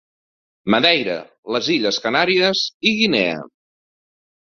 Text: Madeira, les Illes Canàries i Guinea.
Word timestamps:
Madeira, 0.75 1.19
les 1.57 1.71
Illes 1.75 2.01
Canàries 2.07 2.65
i 2.93 2.99
Guinea. 3.05 3.49